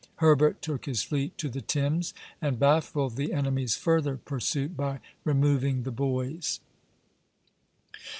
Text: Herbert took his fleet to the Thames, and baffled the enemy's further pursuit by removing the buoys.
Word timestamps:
Herbert 0.15 0.63
took 0.63 0.85
his 0.85 1.03
fleet 1.03 1.37
to 1.37 1.47
the 1.47 1.61
Thames, 1.61 2.15
and 2.41 2.57
baffled 2.57 3.17
the 3.17 3.31
enemy's 3.33 3.75
further 3.75 4.17
pursuit 4.17 4.75
by 4.75 4.99
removing 5.23 5.83
the 5.83 5.91
buoys. 5.91 6.59